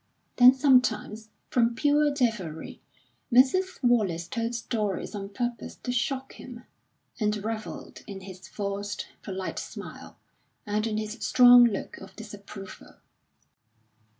Then 0.37 0.55
sometimes, 0.55 1.29
from 1.51 1.75
pure 1.75 2.11
devilry, 2.11 2.81
Mrs. 3.31 3.83
Wallace 3.83 4.27
told 4.27 4.55
stories 4.55 5.13
on 5.13 5.29
purpose 5.29 5.75
to 5.75 5.91
shock 5.91 6.33
him; 6.33 6.63
and 7.19 7.37
revelled 7.45 8.01
in 8.07 8.21
his 8.21 8.47
forced, 8.47 9.09
polite 9.21 9.59
smile, 9.59 10.17
and 10.65 10.87
in 10.87 10.97
his 10.97 11.19
strong 11.23 11.65
look 11.65 11.97
of 11.97 12.15
disapproval. 12.15 12.95